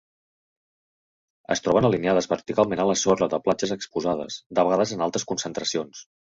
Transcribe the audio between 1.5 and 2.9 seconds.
Es troben alineades verticalment a